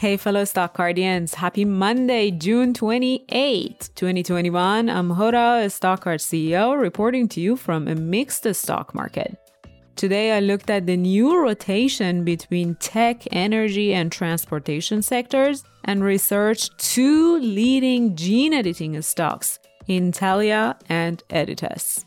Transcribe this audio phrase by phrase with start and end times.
[0.00, 1.34] Hey, fellow stock guardians.
[1.34, 4.88] Happy Monday, June 28, 2021.
[4.88, 9.36] I'm Hoda, a Stockcard CEO, reporting to you from a mixed stock market.
[9.96, 16.78] Today, I looked at the new rotation between tech, energy, and transportation sectors and researched
[16.78, 22.06] two leading gene editing stocks, Intellia and Editas.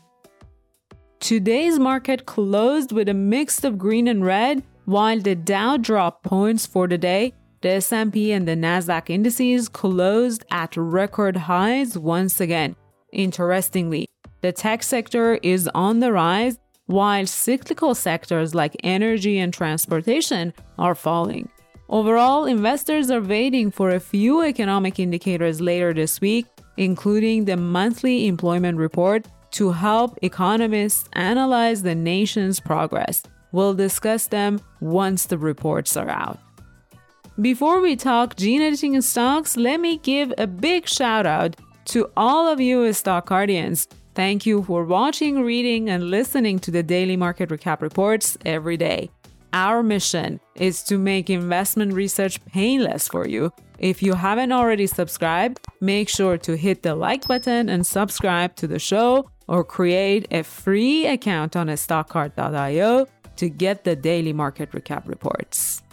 [1.20, 6.66] Today's market closed with a mix of green and red, while the Dow dropped points
[6.66, 7.32] for the day
[7.64, 12.76] the S&P and the Nasdaq indices closed at record highs once again.
[13.10, 14.06] Interestingly,
[14.42, 20.94] the tech sector is on the rise while cyclical sectors like energy and transportation are
[20.94, 21.48] falling.
[21.88, 26.44] Overall, investors are waiting for a few economic indicators later this week,
[26.76, 33.22] including the monthly employment report, to help economists analyze the nation's progress.
[33.52, 36.38] We'll discuss them once the reports are out.
[37.40, 42.46] Before we talk gene editing stocks, let me give a big shout out to all
[42.46, 43.88] of you stock guardians.
[44.14, 49.10] Thank you for watching, reading, and listening to the daily market recap reports every day.
[49.52, 53.52] Our mission is to make investment research painless for you.
[53.80, 58.68] If you haven't already subscribed, make sure to hit the like button and subscribe to
[58.68, 65.08] the show or create a free account on stockcard.io to get the daily market recap
[65.08, 65.83] reports.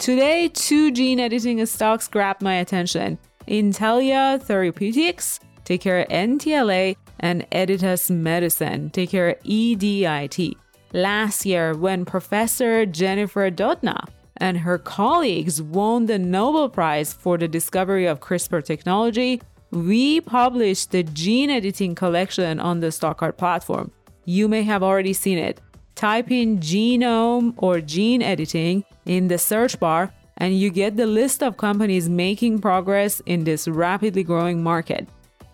[0.00, 8.88] Today, two gene editing stocks grabbed my attention Intellia Therapeutics, ticker NTLA, and Editas Medicine,
[8.88, 10.56] ticker EDIT.
[10.94, 17.46] Last year, when Professor Jennifer Doudna and her colleagues won the Nobel Prize for the
[17.46, 23.90] discovery of CRISPR technology, we published the gene editing collection on the Stockcard platform.
[24.24, 25.60] You may have already seen it.
[26.00, 31.42] Type in genome or gene editing in the search bar, and you get the list
[31.42, 35.06] of companies making progress in this rapidly growing market.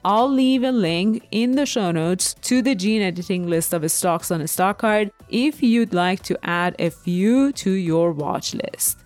[0.05, 4.30] I'll leave a link in the show notes to the gene editing list of stocks
[4.30, 9.01] on a stock card if you'd like to add a few to your watch list.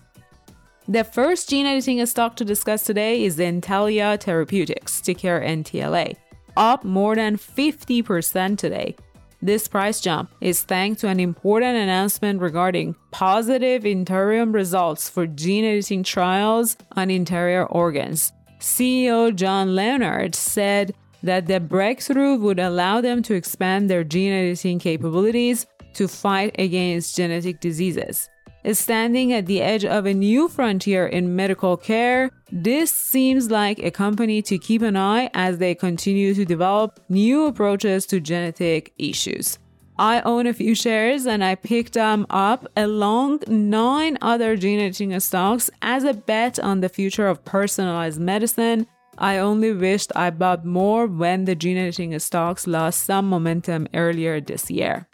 [0.87, 6.17] The first gene editing stock to discuss today is Intellia Therapeutics, ticker NTLA,
[6.55, 8.95] up more than 50% today.
[9.43, 15.65] This price jump is thanks to an important announcement regarding positive interim results for gene
[15.65, 18.33] editing trials on interior organs.
[18.59, 20.93] CEO John Leonard said
[21.23, 27.15] that the breakthrough would allow them to expand their gene editing capabilities to fight against
[27.15, 28.29] genetic diseases
[28.73, 33.91] standing at the edge of a new frontier in medical care, this seems like a
[33.91, 39.57] company to keep an eye as they continue to develop new approaches to genetic issues.
[39.97, 45.19] I own a few shares and I picked them up along nine other gene editing
[45.19, 48.87] stocks as a bet on the future of personalized medicine.
[49.17, 54.41] I only wished I bought more when the gene editing stocks lost some momentum earlier
[54.41, 55.07] this year.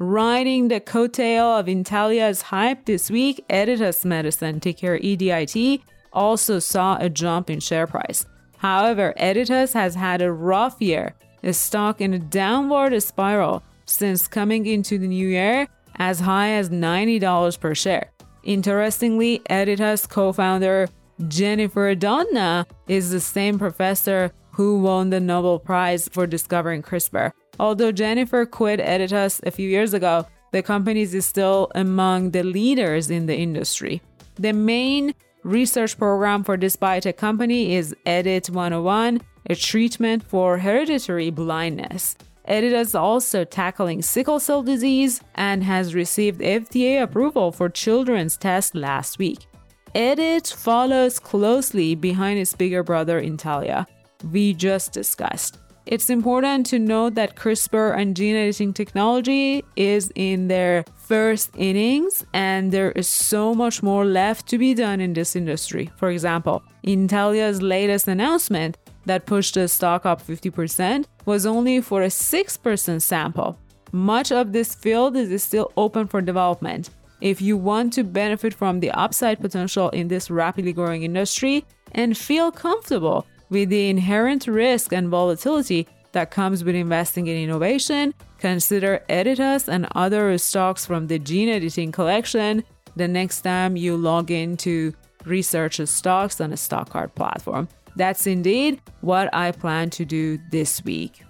[0.00, 5.82] Riding the coattail of Intellia's hype this week, Editas Medicine, ticker EDIT,
[6.12, 8.24] also saw a jump in share price.
[8.58, 14.66] However, Editas has had a rough year, a stock in a downward spiral since coming
[14.66, 15.66] into the new year
[15.96, 18.12] as high as $90 per share.
[18.44, 20.86] Interestingly, Editas co founder
[21.26, 27.32] Jennifer Doudna is the same professor who won the Nobel Prize for discovering CRISPR.
[27.58, 33.10] Although Jennifer quit Editas a few years ago, the company is still among the leaders
[33.10, 34.00] in the industry.
[34.36, 39.20] The main research program for this biotech company is Edit 101,
[39.50, 42.16] a treatment for hereditary blindness.
[42.48, 48.74] Editas is also tackling sickle cell disease and has received FDA approval for children's test
[48.74, 49.46] last week.
[49.94, 53.86] Edit follows closely behind its bigger brother Intellia,
[54.32, 55.58] we just discussed.
[55.90, 62.26] It's important to note that CRISPR and gene editing technology is in their first innings
[62.34, 65.90] and there is so much more left to be done in this industry.
[65.96, 68.76] For example, Intellia's latest announcement
[69.06, 73.58] that pushed the stock up 50% was only for a 6% sample.
[73.90, 76.90] Much of this field is still open for development.
[77.22, 82.14] If you want to benefit from the upside potential in this rapidly growing industry and
[82.14, 89.02] feel comfortable with the inherent risk and volatility that comes with investing in innovation, consider
[89.08, 92.64] Editas and other stocks from the gene editing collection
[92.96, 94.92] the next time you log in to
[95.24, 97.68] research stocks on a Stockcard platform.
[97.96, 101.22] That's indeed what I plan to do this week.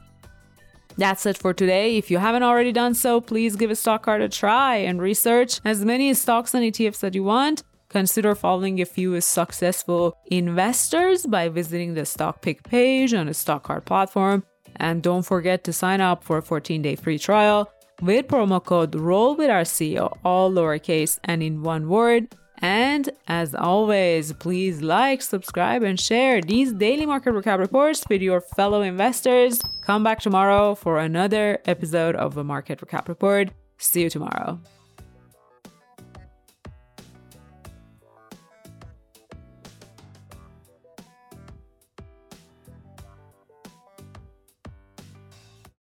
[0.96, 1.96] That's it for today.
[1.96, 5.84] If you haven't already done so, please give a Stockcard a try and research as
[5.84, 11.94] many stocks and ETFs that you want consider following a few successful investors by visiting
[11.94, 14.44] the stock pick page on the StockCard platform.
[14.76, 17.70] And don't forget to sign up for a 14 day free trial
[18.00, 22.28] with promo code roll with our CEO, all lowercase and in one word.
[22.60, 28.40] And as always, please like, subscribe, and share these daily market recap reports with your
[28.40, 29.60] fellow investors.
[29.82, 33.50] Come back tomorrow for another episode of the market recap report.
[33.78, 34.60] See you tomorrow.